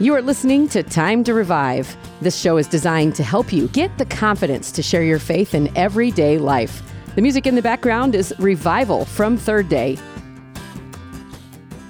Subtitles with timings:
[0.00, 1.94] You are listening to Time to Revive.
[2.22, 5.70] This show is designed to help you get the confidence to share your faith in
[5.76, 6.82] everyday life.
[7.16, 9.98] The music in the background is Revival from Third Day.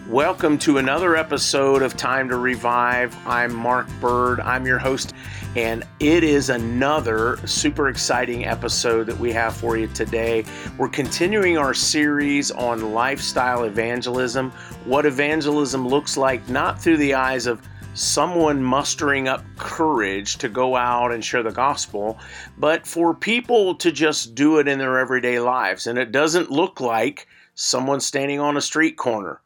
[0.08, 3.16] Welcome to another episode of Time to Revive.
[3.28, 4.40] I'm Mark Bird.
[4.40, 5.14] I'm your host,
[5.54, 10.44] and it is another super exciting episode that we have for you today.
[10.78, 14.50] We're continuing our series on lifestyle evangelism,
[14.84, 17.62] what evangelism looks like, not through the eyes of
[17.94, 22.18] someone mustering up courage to go out and share the gospel,
[22.56, 25.86] but for people to just do it in their everyday lives.
[25.86, 29.40] And it doesn't look like someone standing on a street corner.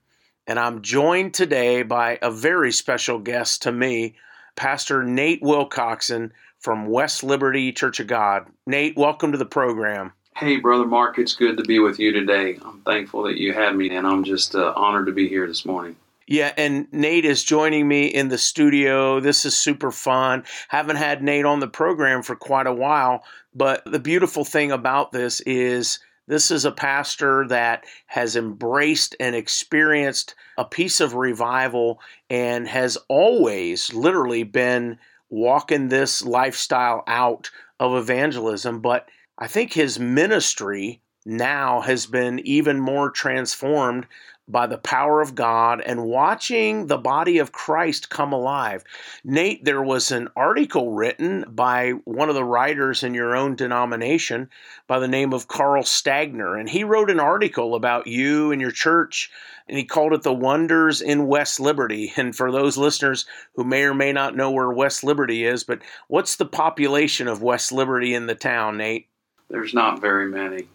[0.46, 4.14] And I'm joined today by a very special guest to me,
[4.56, 8.46] Pastor Nate Wilcoxon from West Liberty Church of God.
[8.66, 10.12] Nate, welcome to the program.
[10.36, 12.58] Hey, Brother Mark, it's good to be with you today.
[12.64, 15.64] I'm thankful that you had me, and I'm just uh, honored to be here this
[15.64, 15.96] morning.
[16.26, 19.20] Yeah, and Nate is joining me in the studio.
[19.20, 20.44] This is super fun.
[20.68, 25.12] Haven't had Nate on the program for quite a while, but the beautiful thing about
[25.12, 32.00] this is this is a pastor that has embraced and experienced a piece of revival
[32.30, 38.80] and has always literally been walking this lifestyle out of evangelism.
[38.80, 44.06] But I think his ministry now has been even more transformed
[44.46, 48.84] by the power of God and watching the body of Christ come alive.
[49.24, 54.50] Nate, there was an article written by one of the writers in your own denomination
[54.86, 58.70] by the name of Carl Stagner, and he wrote an article about you and your
[58.70, 59.30] church,
[59.66, 62.12] and he called it The Wonders in West Liberty.
[62.24, 65.80] And for those listeners who may or may not know where West Liberty is, but
[66.08, 69.08] what's the population of West Liberty in the town, Nate?
[69.50, 70.68] There's not very many.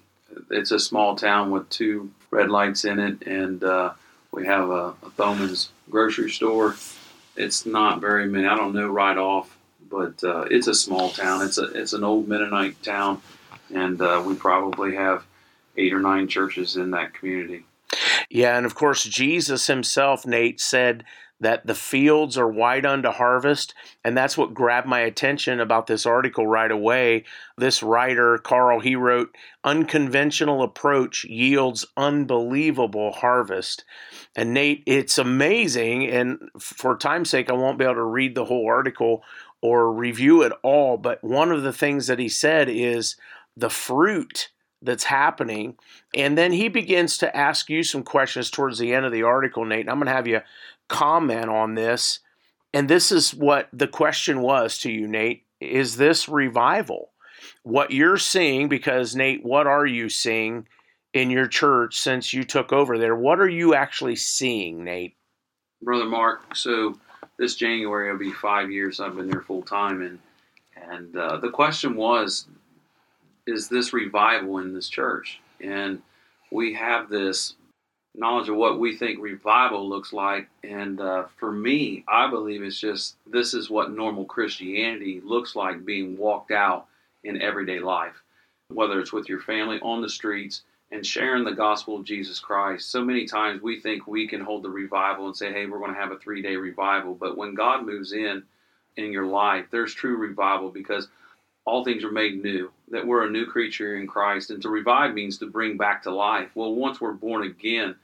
[0.50, 3.94] It's a small town with two red lights in it, and uh,
[4.32, 6.76] we have a, a Thoman's grocery store.
[7.36, 8.48] It's not very many.
[8.48, 9.56] I don't know right off,
[9.90, 11.46] but uh, it's a small town.
[11.46, 13.22] It's a it's an old Mennonite town,
[13.74, 15.26] and uh, we probably have
[15.78, 17.66] eight or nine churches in that community.
[18.30, 21.04] Yeah, and of course Jesus himself, Nate said
[21.40, 23.74] that the fields are white unto harvest.
[24.04, 27.26] And that's what grabbed my attention about this article right away.
[27.58, 33.86] This writer, Carl, he wrote, Unconventional approach yields unbelievable harvest.
[34.36, 36.08] And Nate, it's amazing.
[36.08, 39.24] And for time's sake, I won't be able to read the whole article
[39.62, 40.98] or review it all.
[40.98, 43.16] But one of the things that he said is
[43.56, 44.50] the fruit
[44.82, 45.76] that's happening.
[46.14, 49.66] And then he begins to ask you some questions towards the end of the article,
[49.66, 49.90] Nate.
[49.90, 50.42] I'm going to have you
[50.90, 52.20] comment on this.
[52.74, 55.46] And this is what the question was to you, Nate.
[55.62, 57.12] Is this revival?
[57.64, 60.68] What you're seeing, because Nate, what are you seeing
[61.14, 63.16] in your church since you took over there?
[63.16, 65.16] What are you actually seeing, Nate?
[65.82, 67.00] Brother Mark, so
[67.38, 70.20] this January will be five years I've been there full time, and
[70.76, 72.48] and uh, the question was,
[73.48, 75.40] is this revival in this church?
[75.62, 76.02] And
[76.52, 77.56] we have this
[78.16, 80.50] knowledge of what we think revival looks like.
[80.64, 85.86] And uh, for me, I believe it's just this is what normal Christianity looks like
[85.86, 86.88] being walked out
[87.24, 88.22] in everyday life,
[88.70, 92.90] whether it's with your family on the streets and sharing the gospel of Jesus Christ.
[92.90, 95.94] So many times we think we can hold the revival and say, hey, we're going
[95.94, 97.14] to have a three day revival.
[97.14, 98.44] But when God moves in
[98.98, 101.08] in your life, there's true revival because
[101.70, 104.50] all things are made new, that we're a new creature in Christ.
[104.50, 106.50] And to revive means to bring back to life.
[106.56, 107.96] Well, once we're born again,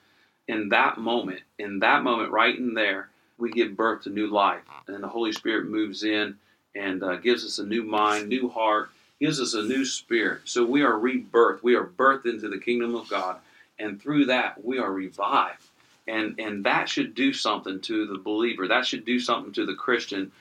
[0.48, 4.62] in that moment, in that moment, right in there, we give birth to new life.
[4.88, 6.36] And the Holy Spirit moves in
[6.76, 8.90] and uh, gives us a new mind, new heart,
[9.20, 10.42] gives us a new spirit.
[10.46, 11.64] So we are rebirthed.
[11.64, 13.38] We are birthed into the kingdom of God.
[13.80, 15.64] And through that, we are revived.
[16.08, 18.68] And, and that should do something to the believer.
[18.68, 20.32] That should do something to the Christian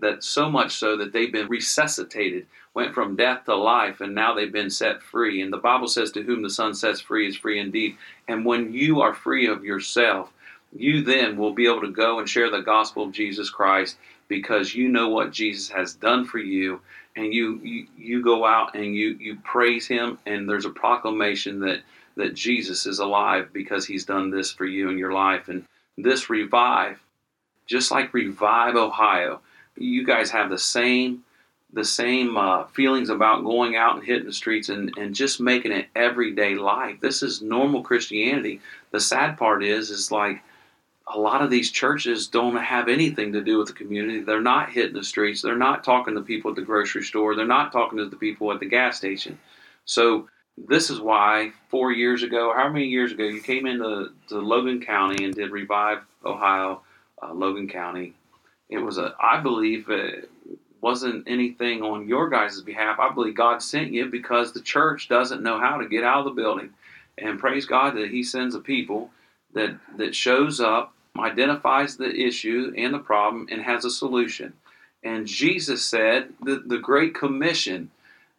[0.00, 4.34] that so much so that they've been resuscitated, went from death to life, and now
[4.34, 5.42] they've been set free.
[5.42, 7.96] And the Bible says, To whom the Son sets free is free indeed.
[8.26, 10.32] And when you are free of yourself,
[10.74, 13.98] you then will be able to go and share the gospel of Jesus Christ
[14.28, 16.80] because you know what Jesus has done for you.
[17.14, 21.60] And you, you, you go out and you, you praise him, and there's a proclamation
[21.60, 21.82] that,
[22.16, 25.48] that Jesus is alive because he's done this for you in your life.
[25.48, 25.66] And
[25.98, 26.98] this revive,
[27.66, 29.42] just like Revive Ohio,
[29.76, 31.24] you guys have the same
[31.74, 35.72] the same uh, feelings about going out and hitting the streets and, and just making
[35.72, 37.00] it everyday life.
[37.00, 38.60] This is normal Christianity.
[38.90, 40.42] The sad part is, is like
[41.06, 44.20] a lot of these churches don't have anything to do with the community.
[44.20, 45.40] They're not hitting the streets.
[45.40, 47.34] They're not talking to people at the grocery store.
[47.34, 49.38] They're not talking to the people at the gas station.
[49.86, 54.38] So this is why four years ago, how many years ago, you came into to
[54.38, 56.82] Logan County and did Revive Ohio,
[57.22, 58.14] uh, Logan County,
[58.72, 60.30] it was a, I believe it
[60.80, 62.98] wasn't anything on your guys' behalf.
[62.98, 66.24] I believe God sent you because the church doesn't know how to get out of
[66.24, 66.70] the building.
[67.18, 69.10] And praise God that He sends a people
[69.54, 74.54] that, that shows up, identifies the issue and the problem, and has a solution.
[75.04, 77.90] And Jesus said the, the Great Commission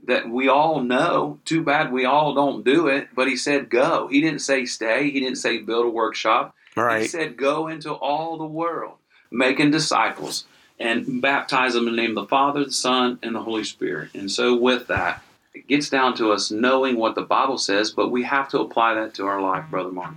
[0.06, 1.40] that we all know.
[1.46, 3.10] Too bad we all don't do it.
[3.16, 4.08] But he said, go.
[4.08, 5.12] He didn't say stay.
[5.12, 6.56] He didn't say build a workshop.
[6.76, 7.04] Right.
[7.04, 8.96] He said, go into all the world,
[9.34, 10.46] making disciples
[10.80, 14.10] and baptize them in the name of the Father, the Son, and the Holy Spirit.
[14.14, 15.22] And so, with that,
[15.54, 18.96] it gets down to us knowing what the Bible says, but we have to apply
[18.96, 20.14] that to our life, Brother Mark.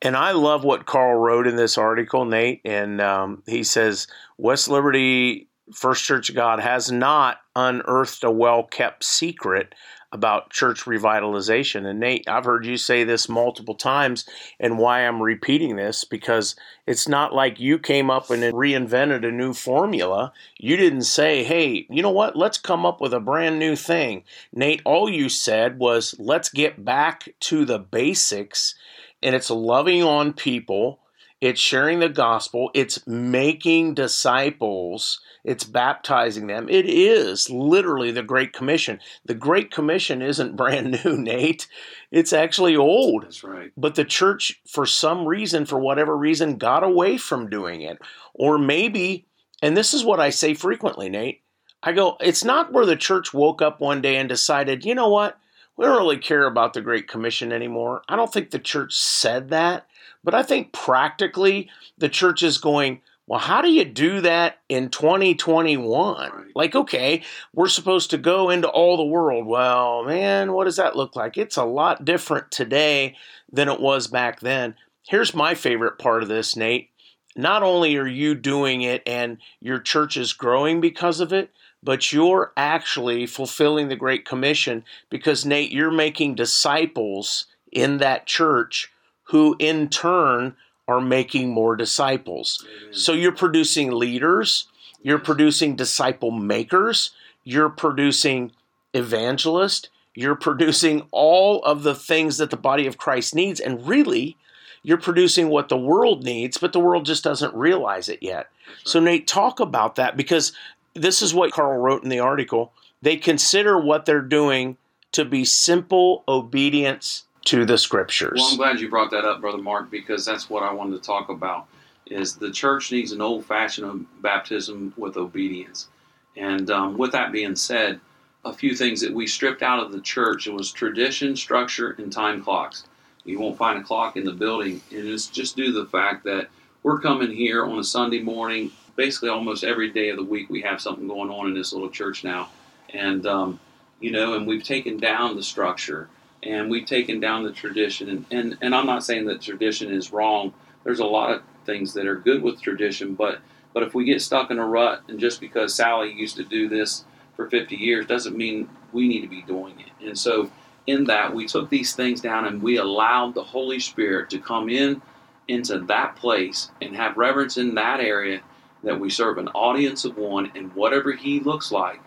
[0.00, 2.60] And I love what Carl wrote in this article, Nate.
[2.64, 4.06] And um, he says
[4.38, 9.74] West Liberty First Church of God has not unearthed a well kept secret
[10.12, 11.86] about church revitalization.
[11.86, 14.28] And Nate, I've heard you say this multiple times,
[14.58, 19.30] and why I'm repeating this because it's not like you came up and reinvented a
[19.30, 20.32] new formula.
[20.58, 24.24] You didn't say, hey, you know what, let's come up with a brand new thing.
[24.52, 28.74] Nate, all you said was, let's get back to the basics,
[29.22, 31.00] and it's loving on people.
[31.40, 32.70] It's sharing the gospel.
[32.74, 36.68] It's making disciples it's baptizing them.
[36.68, 39.00] It is literally the Great Commission.
[39.24, 41.66] The Great Commission isn't brand new, Nate.
[42.10, 43.24] It's actually old.
[43.24, 43.72] That's right.
[43.76, 47.98] But the church, for some reason, for whatever reason, got away from doing it.
[48.34, 49.26] Or maybe,
[49.62, 51.42] and this is what I say frequently, Nate.
[51.82, 55.08] I go, it's not where the church woke up one day and decided, you know
[55.08, 55.38] what?
[55.78, 58.02] We don't really care about the Great Commission anymore.
[58.06, 59.86] I don't think the church said that.
[60.22, 64.90] But I think practically the church is going, well, how do you do that in
[64.90, 66.50] 2021?
[66.54, 67.22] Like, okay,
[67.54, 69.46] we're supposed to go into all the world.
[69.46, 71.38] Well, man, what does that look like?
[71.38, 73.16] It's a lot different today
[73.52, 74.74] than it was back then.
[75.06, 76.90] Here's my favorite part of this, Nate.
[77.36, 81.50] Not only are you doing it and your church is growing because of it,
[81.82, 88.90] but you're actually fulfilling the Great Commission because, Nate, you're making disciples in that church
[89.30, 90.56] who in turn
[90.88, 92.64] are making more disciples.
[92.66, 92.94] Amen.
[92.94, 94.66] So you're producing leaders,
[95.02, 97.10] you're producing disciple makers,
[97.44, 98.50] you're producing
[98.92, 103.60] evangelists, you're producing all of the things that the body of Christ needs.
[103.60, 104.36] And really,
[104.82, 108.48] you're producing what the world needs, but the world just doesn't realize it yet.
[108.82, 110.52] So, Nate, talk about that because
[110.94, 112.72] this is what Carl wrote in the article.
[113.00, 114.76] They consider what they're doing
[115.12, 118.38] to be simple obedience to the scriptures.
[118.40, 121.06] Well, I'm glad you brought that up, Brother Mark, because that's what I wanted to
[121.06, 121.66] talk about.
[122.06, 125.88] Is the church needs an old-fashioned baptism with obedience,
[126.36, 128.00] and um, with that being said,
[128.44, 132.12] a few things that we stripped out of the church it was tradition, structure, and
[132.12, 132.84] time clocks.
[133.24, 136.24] You won't find a clock in the building, and it's just due to the fact
[136.24, 136.48] that
[136.82, 138.72] we're coming here on a Sunday morning.
[138.96, 141.90] Basically, almost every day of the week, we have something going on in this little
[141.90, 142.48] church now,
[142.92, 143.60] and um,
[144.00, 146.08] you know, and we've taken down the structure
[146.42, 148.08] and we've taken down the tradition.
[148.08, 150.54] And, and, and I'm not saying that tradition is wrong.
[150.84, 153.40] There's a lot of things that are good with tradition, but
[153.72, 156.68] but if we get stuck in a rut, and just because Sally used to do
[156.68, 157.04] this
[157.36, 160.04] for 50 years doesn't mean we need to be doing it.
[160.04, 160.50] And so,
[160.88, 164.68] in that, we took these things down and we allowed the Holy Spirit to come
[164.68, 165.00] in
[165.46, 168.40] into that place and have reverence in that area
[168.82, 172.00] that we serve an audience of one, and whatever He looks like,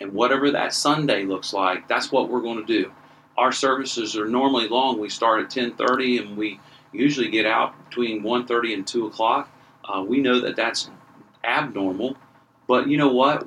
[0.00, 2.90] and whatever that Sunday looks like, that's what we're going to do
[3.36, 4.98] our services are normally long.
[4.98, 6.60] We start at 10:30 and we
[6.92, 9.50] usually get out between 1:30 and 2 o'clock.
[9.84, 10.90] Uh, we know that that's
[11.44, 12.16] abnormal,
[12.66, 13.46] but you know what?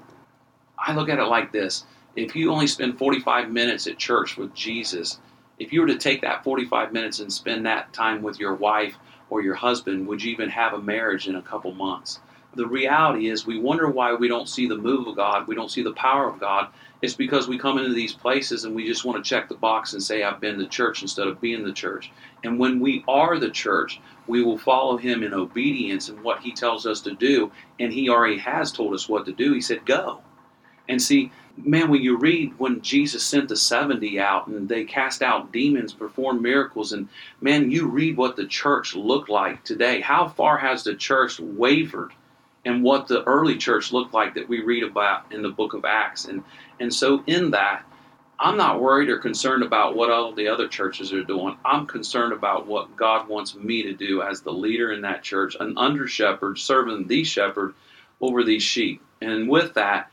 [0.77, 4.53] I look at it like this: if you only spend 45 minutes at church with
[4.53, 5.19] Jesus,
[5.57, 8.95] if you were to take that 45 minutes and spend that time with your wife
[9.29, 12.19] or your husband, would you even have a marriage in a couple months?
[12.55, 15.71] The reality is, we wonder why we don't see the move of God, we don't
[15.71, 16.69] see the power of God,
[17.01, 19.93] it's because we come into these places and we just want to check the box
[19.93, 22.11] and say, I've been to church instead of being the church.
[22.43, 26.51] And when we are the church, we will follow him in obedience in what he
[26.51, 27.51] tells us to do.
[27.79, 29.53] And he already has told us what to do.
[29.53, 30.21] He said, Go.
[30.89, 35.21] And see, man, when you read when Jesus sent the 70 out and they cast
[35.21, 37.07] out demons, performed miracles, and
[37.39, 40.01] man, you read what the church looked like today.
[40.01, 42.11] How far has the church wavered?
[42.65, 45.85] And what the early church looked like that we read about in the book of
[45.85, 46.25] Acts.
[46.25, 46.43] And,
[46.79, 47.83] and so, in that,
[48.39, 51.57] I'm not worried or concerned about what all the other churches are doing.
[51.65, 55.57] I'm concerned about what God wants me to do as the leader in that church,
[55.59, 57.73] an under shepherd serving the shepherd
[58.21, 59.01] over these sheep.
[59.21, 60.09] And with that,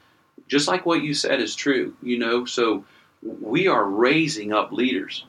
[0.49, 2.85] just like what you said is true, you know, so
[3.23, 5.25] we are raising up leaders.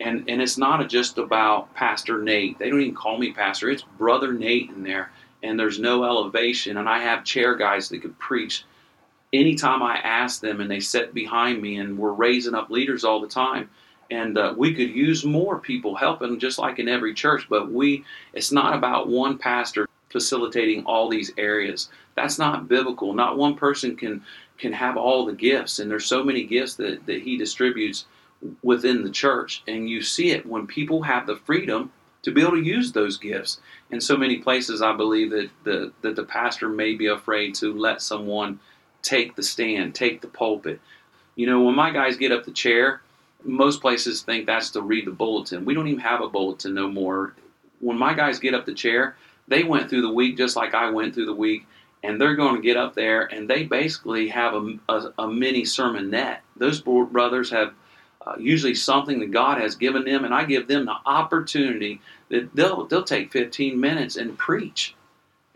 [0.00, 2.58] And, and it's not just about Pastor Nate.
[2.58, 3.68] They don't even call me Pastor.
[3.70, 5.10] It's Brother Nate in there
[5.42, 8.64] and there's no elevation, and I have chair guys that could preach
[9.32, 13.20] anytime I ask them, and they sit behind me, and we're raising up leaders all
[13.20, 13.70] the time.
[14.10, 17.46] And uh, we could use more people helping, just like in every church.
[17.48, 21.88] But we, it's not about one pastor facilitating all these areas.
[22.16, 23.14] That's not biblical.
[23.14, 24.24] Not one person can
[24.58, 28.04] can have all the gifts, and there's so many gifts that, that he distributes
[28.62, 29.62] within the church.
[29.66, 31.92] And you see it when people have the freedom
[32.22, 33.60] to be able to use those gifts.
[33.90, 37.72] In so many places, I believe that the that the pastor may be afraid to
[37.72, 38.60] let someone
[39.02, 40.80] take the stand, take the pulpit.
[41.34, 43.00] You know, when my guys get up the chair,
[43.42, 45.64] most places think that's to read the bulletin.
[45.64, 47.34] We don't even have a bulletin no more.
[47.80, 49.16] When my guys get up the chair,
[49.48, 51.66] they went through the week just like I went through the week,
[52.02, 55.62] and they're going to get up there and they basically have a, a, a mini
[55.62, 56.38] sermonette.
[56.56, 57.74] Those brothers have
[58.30, 62.54] uh, usually something that God has given them, and I give them the opportunity that
[62.54, 64.94] they'll they'll take 15 minutes and preach.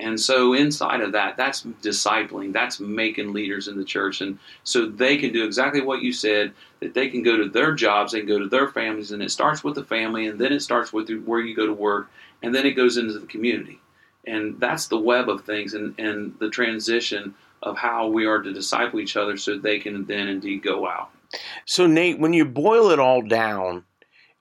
[0.01, 4.87] And so inside of that, that's discipling, that's making leaders in the church, and so
[4.87, 6.53] they can do exactly what you said.
[6.81, 9.63] That they can go to their jobs, can go to their families, and it starts
[9.63, 12.11] with the family, and then it starts with where you go to work,
[12.43, 13.81] and then it goes into the community,
[14.27, 18.53] and that's the web of things, and and the transition of how we are to
[18.53, 21.11] disciple each other, so they can then indeed go out.
[21.65, 23.85] So, Nate, when you boil it all down,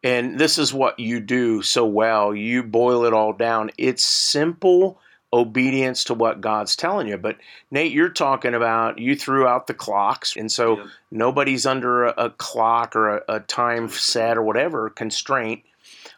[0.03, 4.99] and this is what you do so well, you boil it all down, it's simple
[5.31, 7.17] obedience to what God's telling you.
[7.17, 7.37] But
[7.71, 10.85] Nate, you're talking about you threw out the clocks, and so yeah.
[11.09, 15.63] nobody's under a, a clock or a, a, time set or whatever constraint.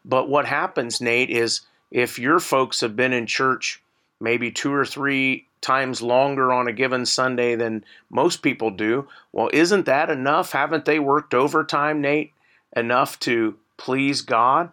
[0.03, 3.81] But what happens, Nate, is if your folks have been in church
[4.19, 9.07] maybe two or three times longer on a given Sunday than most people do.
[9.31, 10.51] Well, isn't that enough?
[10.51, 12.33] Haven't they worked overtime, Nate,
[12.75, 14.71] enough to please God?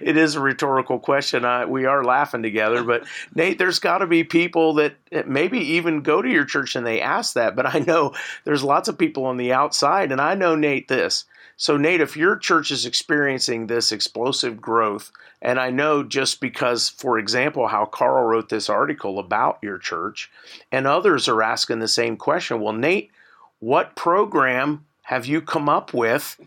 [0.00, 1.44] it is a rhetorical question.
[1.44, 3.04] I, we are laughing together, but
[3.34, 4.94] Nate, there's got to be people that
[5.26, 7.56] maybe even go to your church and they ask that.
[7.56, 8.14] But I know
[8.44, 11.24] there's lots of people on the outside, and I know Nate this.
[11.60, 15.12] So, Nate, if your church is experiencing this explosive growth,
[15.42, 20.30] and I know just because, for example, how Carl wrote this article about your church,
[20.72, 22.62] and others are asking the same question.
[22.62, 23.10] Well, Nate,
[23.58, 26.40] what program have you come up with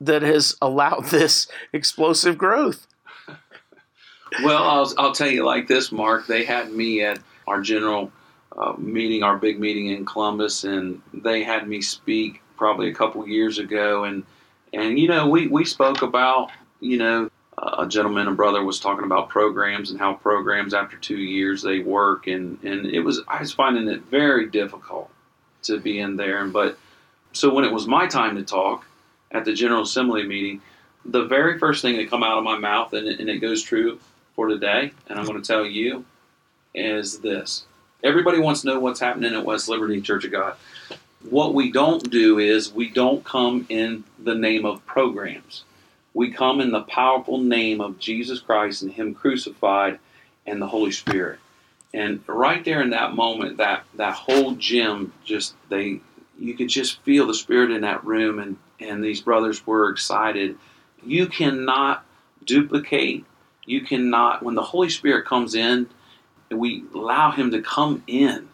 [0.00, 2.86] that has allowed this explosive growth?
[4.42, 6.26] Well, I'll, I'll tell you like this, Mark.
[6.26, 8.10] They had me at our general
[8.56, 13.28] uh, meeting, our big meeting in Columbus, and they had me speak probably a couple
[13.28, 14.24] years ago, and
[14.74, 16.50] and you know we we spoke about
[16.80, 21.18] you know a gentleman, and brother, was talking about programs and how programs after two
[21.18, 25.10] years they work, and and it was I was finding it very difficult
[25.64, 26.44] to be in there.
[26.46, 26.78] But
[27.32, 28.86] so when it was my time to talk
[29.30, 30.60] at the General Assembly meeting,
[31.04, 34.00] the very first thing that come out of my mouth, and and it goes true
[34.34, 36.04] for today, and I'm going to tell you,
[36.74, 37.64] is this:
[38.02, 40.56] everybody wants to know what's happening at West Liberty Church of God.
[41.30, 45.64] What we don't do is we don't come in the name of programs
[46.14, 49.98] we come in the powerful name of Jesus Christ and Him crucified
[50.46, 51.40] and the Holy Spirit.
[51.92, 56.00] And right there in that moment, that that whole gym just they
[56.38, 60.56] you could just feel the spirit in that room and and these brothers were excited.
[61.04, 62.04] You cannot
[62.44, 63.24] duplicate.
[63.66, 65.88] You cannot when the Holy Spirit comes in,
[66.50, 68.48] we allow him to come in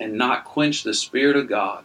[0.00, 1.84] and not quench the spirit of God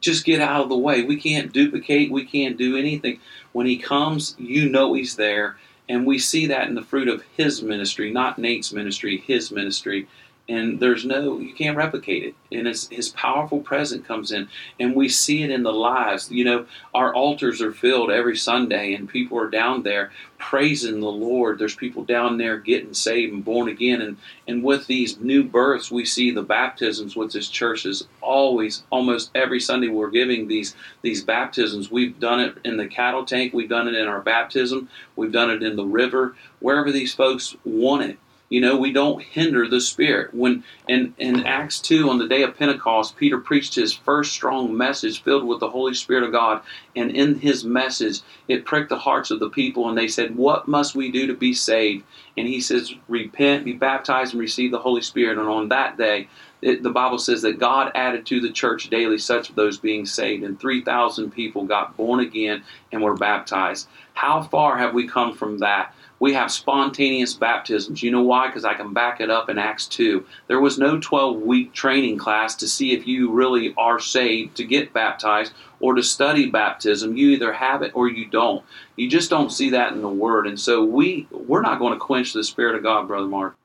[0.00, 1.02] just get out of the way.
[1.02, 3.20] We can't duplicate, we can't do anything.
[3.52, 5.56] When he comes, you know he's there.
[5.88, 10.06] And we see that in the fruit of his ministry, not Nate's ministry, his ministry
[10.48, 12.34] and there's no you can't replicate it.
[12.50, 14.48] And his, his powerful presence comes in
[14.80, 16.30] and we see it in the lives.
[16.30, 21.06] You know our altars are filled every sunday and people are down there praising the
[21.06, 21.58] lord.
[21.58, 24.00] There's people down there getting saved and born again.
[24.00, 28.84] And and with these new births we see the baptisms with this church is always
[28.90, 31.90] almost every sunday we're giving these these baptisms.
[31.90, 33.52] We've done it in the cattle tank.
[33.52, 34.88] We've done it in our baptism.
[35.16, 36.36] We've done it in the river.
[36.60, 40.32] Wherever these folks want it you know, we don't hinder the Spirit.
[40.32, 44.74] When in, in Acts 2, on the day of Pentecost, Peter preached his first strong
[44.74, 46.62] message filled with the Holy Spirit of God.
[46.96, 50.66] And in his message, it pricked the hearts of the people, and they said, What
[50.66, 52.04] must we do to be saved?
[52.38, 55.38] And he says, Repent, be baptized, and receive the Holy Spirit.
[55.38, 56.28] And on that day,
[56.62, 60.06] it, the Bible says that God added to the church daily such of those being
[60.06, 63.88] saved, and 3,000 people got born again and were baptized.
[64.14, 65.94] How far have we come from that?
[66.20, 68.02] We have spontaneous baptisms.
[68.02, 68.48] You know why?
[68.48, 70.24] Because I can back it up in Acts 2.
[70.48, 74.64] There was no 12 week training class to see if you really are saved to
[74.64, 77.16] get baptized or to study baptism.
[77.16, 78.64] You either have it or you don't.
[78.96, 80.46] You just don't see that in the Word.
[80.46, 83.56] And so we, we're not going to quench the Spirit of God, Brother Mark.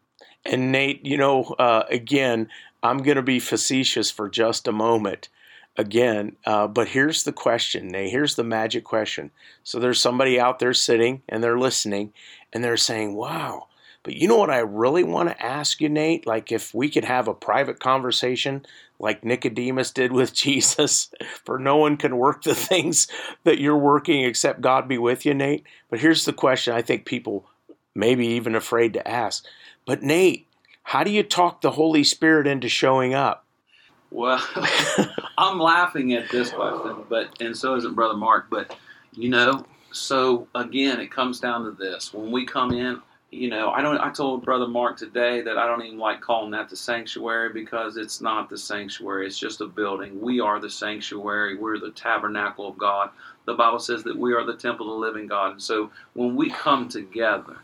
[0.45, 2.49] And Nate, you know, uh, again,
[2.83, 5.29] I'm going to be facetious for just a moment
[5.77, 6.35] again.
[6.45, 8.11] Uh, but here's the question, Nate.
[8.11, 9.31] Here's the magic question.
[9.63, 12.13] So there's somebody out there sitting and they're listening
[12.51, 13.67] and they're saying, wow.
[14.03, 16.27] But you know what I really want to ask you, Nate?
[16.27, 18.65] Like if we could have a private conversation
[18.99, 21.09] like Nicodemus did with Jesus,
[21.43, 23.07] for no one can work the things
[23.43, 25.65] that you're working except God be with you, Nate.
[25.89, 27.45] But here's the question I think people
[27.95, 29.45] maybe even afraid to ask.
[29.85, 30.47] But Nate,
[30.83, 33.42] how do you talk the Holy Spirit into showing up?
[34.13, 34.39] Well,
[35.39, 38.45] I'm laughing at this question, but and so isn't Brother Mark.
[38.47, 38.77] But
[39.11, 43.01] you know, so again, it comes down to this: when we come in,
[43.31, 43.97] you know, I don't.
[43.97, 47.97] I told Brother Mark today that I don't even like calling that the sanctuary because
[47.97, 49.25] it's not the sanctuary.
[49.25, 50.21] It's just a building.
[50.21, 51.57] We are the sanctuary.
[51.57, 53.09] We're the tabernacle of God.
[53.45, 55.53] The Bible says that we are the temple of the living God.
[55.53, 57.57] And so when we come together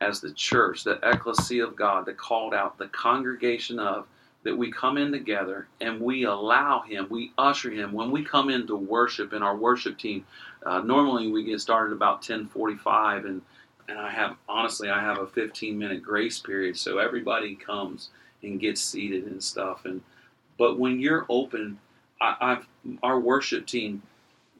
[0.00, 4.06] as the church, the ecclesia of God, the called out, the congregation of
[4.44, 7.92] that we come in together and we allow him, we usher him.
[7.92, 10.24] When we come into worship in our worship team,
[10.64, 13.42] uh, normally we get started about 1045 and
[13.88, 16.76] and I have honestly I have a 15 minute grace period.
[16.76, 18.10] So everybody comes
[18.42, 19.84] and gets seated and stuff.
[19.84, 20.02] And
[20.58, 21.78] but when you're open
[22.20, 22.66] I, I've
[23.02, 24.02] our worship team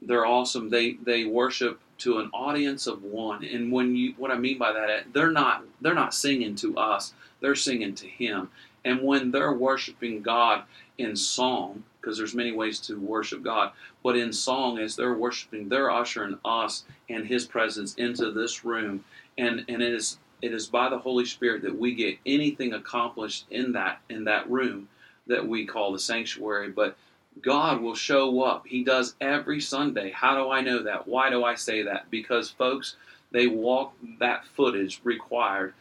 [0.01, 0.69] they're awesome.
[0.69, 3.43] They they worship to an audience of one.
[3.43, 7.13] And when you what I mean by that they're not they're not singing to us.
[7.39, 8.49] They're singing to him
[8.85, 10.63] and when they're worshiping God
[10.97, 13.71] in song, because there's many ways to worship God,
[14.03, 19.03] but in song, as they're worshiping, they're ushering us and His presence into this room,
[19.37, 23.45] and and it is it is by the Holy Spirit that we get anything accomplished
[23.49, 24.87] in that in that room
[25.27, 26.69] that we call the sanctuary.
[26.69, 26.97] But
[27.41, 28.65] God will show up.
[28.67, 30.11] He does every Sunday.
[30.11, 31.07] How do I know that?
[31.07, 32.09] Why do I say that?
[32.09, 32.95] Because folks,
[33.31, 35.73] they walk that footage required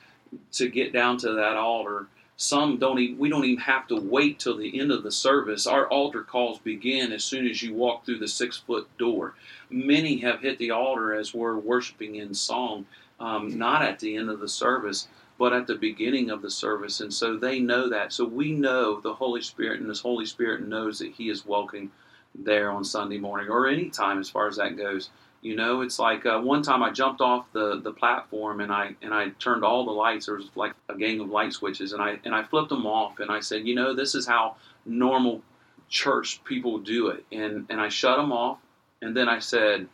[0.52, 2.06] to get down to that altar
[2.40, 5.66] some don't even, we don't even have to wait till the end of the service.
[5.66, 9.34] Our altar calls begin as soon as you walk through the six foot door.
[9.70, 12.86] Many have hit the altar as we're worshiping in song,
[13.18, 17.00] um, not at the end of the service, but at the beginning of the service.
[17.00, 18.12] And so they know that.
[18.12, 21.90] So we know the Holy Spirit, and this Holy Spirit knows that He is welcome
[22.36, 25.10] there on Sunday morning or any time as far as that goes.
[25.40, 28.96] You know, it's like uh, one time I jumped off the, the platform and I
[29.02, 30.26] and I turned all the lights.
[30.26, 33.20] There was like a gang of light switches, and I and I flipped them off.
[33.20, 35.42] And I said, you know, this is how normal
[35.88, 37.24] church people do it.
[37.30, 38.58] And and I shut them off.
[39.00, 39.88] And then I said,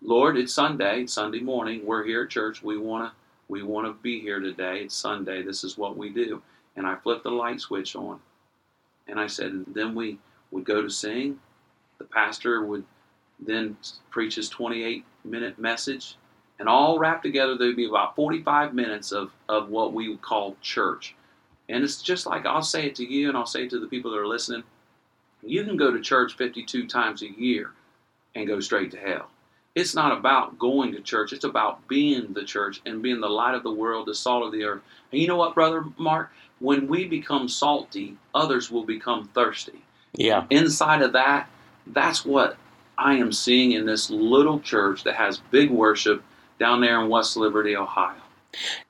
[0.00, 1.02] Lord, it's Sunday.
[1.02, 1.84] It's Sunday morning.
[1.84, 2.62] We're here at church.
[2.62, 3.12] We wanna
[3.48, 4.80] we want to be here today.
[4.80, 5.42] It's Sunday.
[5.42, 6.42] This is what we do.
[6.76, 8.20] And I flipped the light switch on.
[9.08, 10.18] And I said, then we
[10.50, 11.38] would go to sing.
[11.98, 12.84] The pastor would
[13.38, 13.76] then
[14.10, 16.16] preaches 28 minute message.
[16.58, 20.56] And all wrapped together there'd be about 45 minutes of, of what we would call
[20.62, 21.14] church.
[21.68, 23.88] And it's just like i'll say it to you and i'll say it to the
[23.88, 24.62] people that are listening.
[25.42, 27.72] You can go to church 52 times a year
[28.34, 29.28] and go straight to hell.
[29.74, 31.34] It's not about going to church.
[31.34, 34.52] It's about being the church and being the light of the world the salt of
[34.52, 34.82] the earth.
[35.12, 36.32] And you know what brother mark?
[36.58, 39.84] When we become salty others will become thirsty.
[40.14, 40.46] Yeah.
[40.48, 41.50] Inside of that
[41.86, 42.56] that's what
[42.98, 46.22] I am seeing in this little church that has big worship
[46.58, 48.16] down there in West Liberty, Ohio.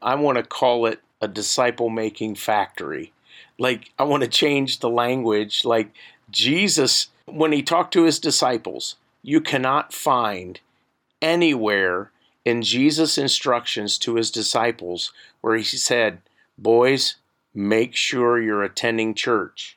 [0.01, 3.13] I want to call it a disciple making factory.
[3.59, 5.65] Like, I want to change the language.
[5.65, 5.91] Like,
[6.31, 10.61] Jesus, when he talked to his disciples, you cannot find
[11.21, 12.13] anywhere
[12.45, 16.21] in Jesus' instructions to his disciples where he said,
[16.57, 17.17] Boys,
[17.53, 19.77] make sure you're attending church.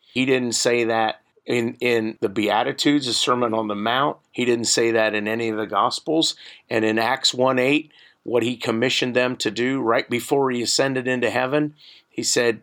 [0.00, 4.18] He didn't say that in in the beatitudes the sermon on the mount.
[4.30, 6.36] He didn't say that in any of the gospels.
[6.68, 11.08] And in acts 1 8 what he commissioned them to do right before he ascended
[11.08, 11.74] into heaven
[12.10, 12.60] he said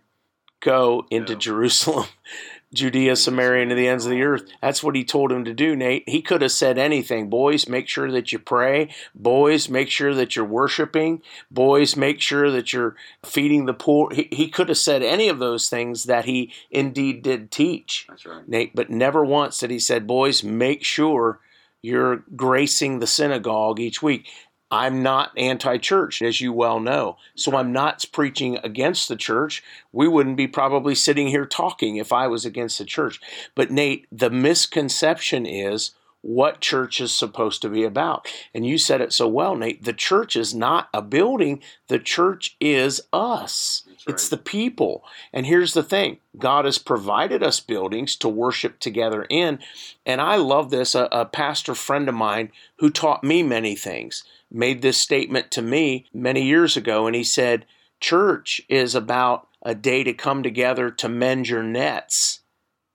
[0.60, 1.40] go into yeah.
[1.40, 2.06] jerusalem
[2.74, 4.44] Judea, Samaria, and to the ends of the earth.
[4.62, 6.08] That's what he told him to do, Nate.
[6.08, 7.30] He could have said anything.
[7.30, 8.94] Boys, make sure that you pray.
[9.16, 11.22] Boys, make sure that you're worshiping.
[11.50, 14.14] Boys, make sure that you're feeding the poor.
[14.14, 18.06] He, he could have said any of those things that he indeed did teach.
[18.10, 18.48] That's right.
[18.48, 21.40] Nate, but never once did he said, boys, make sure
[21.82, 24.28] you're gracing the synagogue each week.
[24.70, 27.18] I'm not anti church, as you well know.
[27.36, 29.64] So I'm not preaching against the church.
[29.92, 33.22] We wouldn't be probably sitting here talking if I was against the church.
[33.56, 38.28] But Nate, the misconception is what church is supposed to be about.
[38.54, 39.84] And you said it so well, Nate.
[39.84, 43.84] The church is not a building, the church is us.
[43.88, 43.98] Right.
[44.08, 45.04] It's the people.
[45.32, 49.60] And here's the thing God has provided us buildings to worship together in.
[50.06, 50.96] And I love this.
[50.96, 55.62] A, a pastor friend of mine who taught me many things made this statement to
[55.62, 57.66] me many years ago, and he said,
[58.00, 62.42] Church is about a day to come together to mend your nets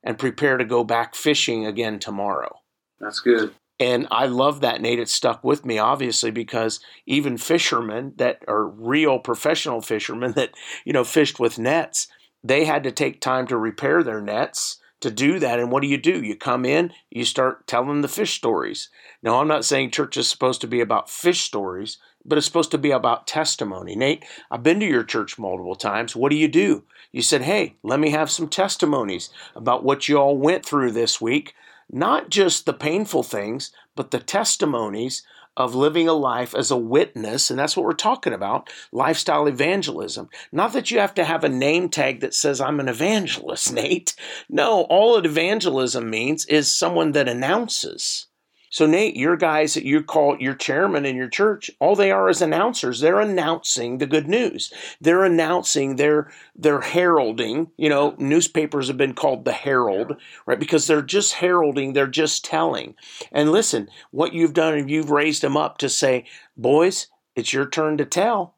[0.02, 2.61] and prepare to go back fishing again tomorrow.
[3.02, 3.52] That's good.
[3.80, 5.00] And I love that, Nate.
[5.00, 10.52] It stuck with me, obviously, because even fishermen that are real professional fishermen that,
[10.84, 12.06] you know, fished with nets,
[12.44, 15.58] they had to take time to repair their nets to do that.
[15.58, 16.22] And what do you do?
[16.22, 18.88] You come in, you start telling the fish stories.
[19.20, 22.70] Now, I'm not saying church is supposed to be about fish stories, but it's supposed
[22.70, 23.96] to be about testimony.
[23.96, 26.14] Nate, I've been to your church multiple times.
[26.14, 26.84] What do you do?
[27.10, 31.20] You said, hey, let me have some testimonies about what you all went through this
[31.20, 31.54] week.
[31.92, 35.22] Not just the painful things, but the testimonies
[35.56, 40.30] of living a life as a witness, and that's what we're talking about lifestyle evangelism.
[40.50, 44.14] Not that you have to have a name tag that says, I'm an evangelist, Nate.
[44.48, 48.28] No, all that evangelism means is someone that announces.
[48.72, 52.30] So, Nate, your guys that you call your chairman in your church, all they are
[52.30, 53.00] is announcers.
[53.00, 54.72] They're announcing the good news.
[54.98, 57.70] They're announcing, they're they're heralding.
[57.76, 60.58] You know, newspapers have been called the herald, right?
[60.58, 62.94] Because they're just heralding, they're just telling.
[63.30, 66.24] And listen, what you've done, you've raised them up to say,
[66.56, 68.56] boys, it's your turn to tell.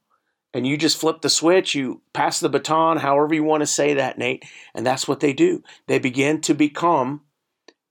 [0.52, 3.94] And you just flip the switch, you pass the baton, however you want to say
[3.94, 4.44] that, Nate.
[4.76, 5.64] And that's what they do.
[5.88, 7.22] They begin to become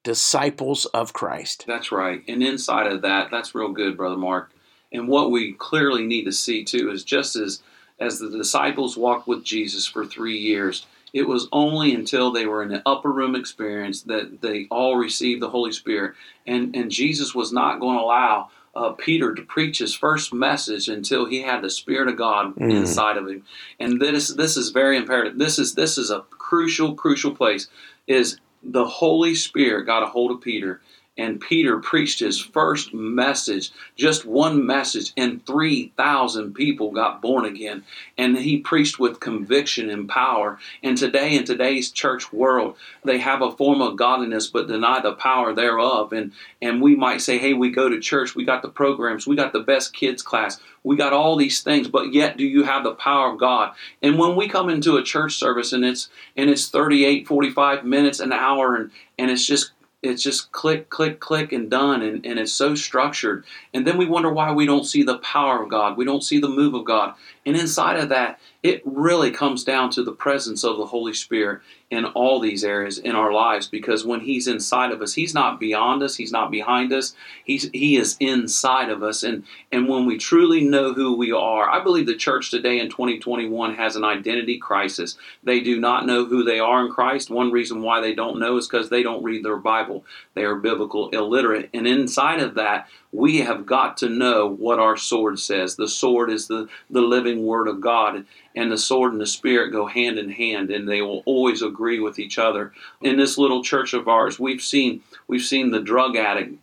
[0.04, 1.66] disciples of Christ.
[1.68, 2.24] That's right.
[2.28, 4.52] And inside of that, that's real good, Brother Mark.
[4.92, 7.62] And what we clearly need to see too is just as
[8.00, 12.64] as the disciples walked with Jesus for three years, it was only until they were
[12.64, 16.16] in the upper room experience that they all received the Holy Spirit.
[16.46, 20.90] And and Jesus was not going to allow uh, Peter to preach his first message
[20.90, 22.74] until he had the Spirit of God mm.
[22.74, 23.44] inside of him.
[23.80, 25.38] And this this is very imperative.
[25.38, 27.68] This is this is a crucial crucial place.
[28.06, 30.82] Is the Holy Spirit got a hold of Peter,
[31.16, 37.84] and Peter preached his first message, just one message, and 3,000 people got born again.
[38.18, 40.58] And he preached with conviction and power.
[40.82, 45.14] And today, in today's church world, they have a form of godliness but deny the
[45.14, 46.14] power thereof.
[46.14, 49.36] And, and we might say, hey, we go to church, we got the programs, we
[49.36, 52.84] got the best kids class, we got all these things, but yet do you have
[52.84, 53.74] the power of God?
[54.02, 58.20] And when we come into a church service and it's and it's 38, 45 minutes,
[58.20, 59.72] an hour, and, and it's just
[60.04, 63.46] it's just click, click, click, and done, and, and it's so structured.
[63.74, 65.98] And then we wonder why we don't see the power of God.
[65.98, 67.16] We don't see the move of God.
[67.46, 71.62] And inside of that, it really comes down to the presence of the Holy Spirit
[71.92, 75.60] in all these areas in our lives because when he's inside of us he's not
[75.60, 77.14] beyond us he's not behind us.
[77.44, 79.22] He's he is inside of us.
[79.22, 82.90] And and when we truly know who we are i believe the church today in
[82.90, 85.18] 2021 has an identity crisis.
[85.44, 87.30] They do not know who they are in christ.
[87.30, 90.06] One reason why they don't know is because they don't read their bible.
[90.34, 91.70] They are biblical illiterate.
[91.74, 95.76] And inside of that we have got to know what our sword says.
[95.76, 99.72] The sword is the the living word of god and the sword and the spirit
[99.72, 102.74] go hand in hand and they will always agree with each other.
[103.02, 106.56] In this little church of ours we've seen we've seen the drug addict.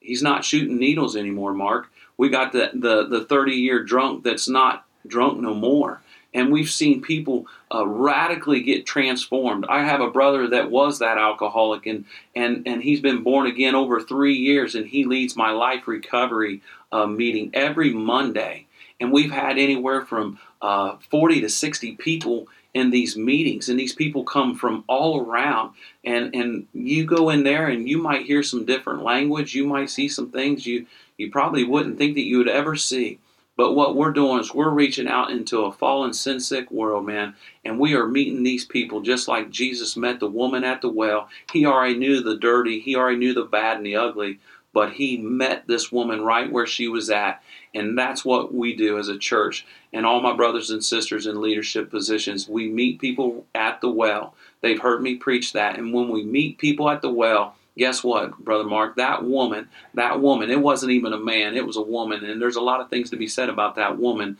[0.00, 1.90] He's not shooting needles anymore mark.
[2.16, 6.00] We got the the, the 30 year drunk that's not drunk no more
[6.34, 9.66] and we've seen people uh, radically get transformed.
[9.68, 13.74] I have a brother that was that alcoholic, and and and he's been born again
[13.74, 18.66] over three years, and he leads my life recovery uh, meeting every Monday.
[19.00, 23.94] And we've had anywhere from uh, 40 to 60 people in these meetings and these
[23.94, 28.42] people come from all around and and you go in there and you might hear
[28.42, 30.86] some different language you might see some things you
[31.18, 33.18] you probably wouldn't think that you would ever see
[33.56, 37.34] but what we're doing is we're reaching out into a fallen sin sick world man
[37.64, 41.28] and we are meeting these people just like jesus met the woman at the well
[41.52, 44.38] he already knew the dirty he already knew the bad and the ugly
[44.72, 47.42] but he met this woman right where she was at
[47.74, 49.66] and that's what we do as a church.
[49.92, 54.34] And all my brothers and sisters in leadership positions, we meet people at the well.
[54.60, 55.78] They've heard me preach that.
[55.78, 58.96] And when we meet people at the well, guess what, Brother Mark?
[58.96, 62.24] That woman, that woman, it wasn't even a man, it was a woman.
[62.24, 64.38] And there's a lot of things to be said about that woman.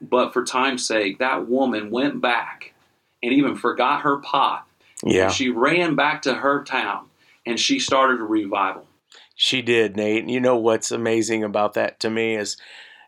[0.00, 2.74] But for time's sake, that woman went back
[3.22, 4.66] and even forgot her pot.
[5.02, 5.28] Yeah.
[5.28, 7.06] She ran back to her town
[7.46, 8.86] and she started a revival.
[9.34, 10.22] She did, Nate.
[10.22, 12.56] And you know what's amazing about that to me is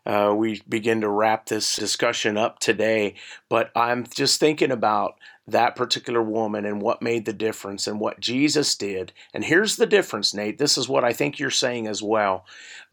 [0.07, 3.13] uh, we begin to wrap this discussion up today,
[3.49, 8.21] but I'm just thinking about that particular woman and what made the difference and what
[8.21, 9.11] Jesus did.
[9.33, 10.57] And here's the difference, Nate.
[10.57, 12.45] This is what I think you're saying as well.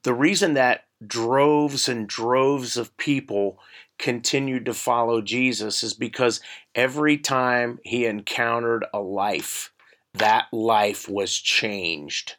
[0.02, 3.60] The reason that droves and droves of people
[3.96, 6.40] continued to follow Jesus is because
[6.74, 9.72] every time he encountered a life,
[10.14, 12.34] that life was changed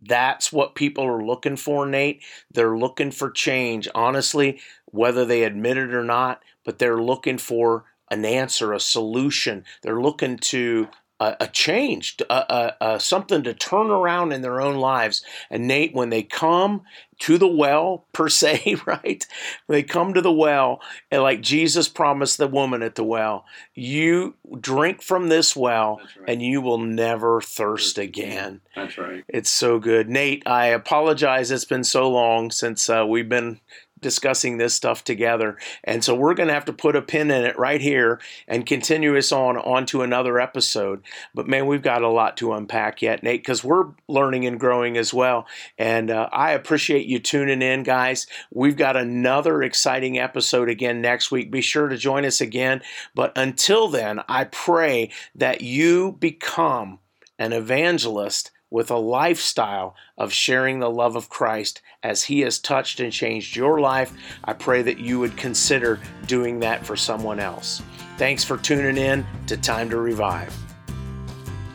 [0.00, 2.22] That's what people are looking for, Nate.
[2.52, 7.84] They're looking for change, honestly, whether they admit it or not, but they're looking for
[8.10, 9.64] an answer, a solution.
[9.82, 10.88] They're looking to
[11.20, 15.24] a, a change, a, a, something to turn around in their own lives.
[15.50, 16.82] And Nate, when they come
[17.20, 19.26] to the well, per se, right?
[19.66, 23.44] When they come to the well, and like Jesus promised the woman at the well,
[23.74, 26.30] you drink from this well right.
[26.30, 28.60] and you will never thirst again.
[28.76, 29.24] That's right.
[29.28, 30.08] It's so good.
[30.08, 31.50] Nate, I apologize.
[31.50, 33.60] It's been so long since uh, we've been
[34.00, 35.56] discussing this stuff together.
[35.84, 38.66] And so we're going to have to put a pin in it right here and
[38.66, 41.02] continue us on onto another episode.
[41.34, 44.96] But man, we've got a lot to unpack yet, Nate, because we're learning and growing
[44.96, 45.46] as well.
[45.78, 48.26] And uh, I appreciate you tuning in, guys.
[48.52, 51.50] We've got another exciting episode again next week.
[51.50, 52.82] Be sure to join us again.
[53.14, 56.98] But until then, I pray that you become
[57.38, 63.00] an evangelist with a lifestyle of sharing the love of Christ as He has touched
[63.00, 64.12] and changed your life.
[64.44, 67.82] I pray that you would consider doing that for someone else.
[68.16, 70.54] Thanks for tuning in to Time to Revive.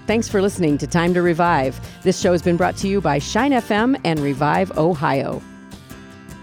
[0.05, 1.79] Thanks for listening to Time to Revive.
[2.03, 5.41] This show has been brought to you by Shine FM and Revive Ohio.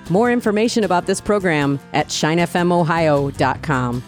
[0.09, 4.03] More information about this program at shinefmohio.com.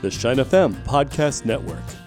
[0.00, 1.97] The Shine FM Podcast Network.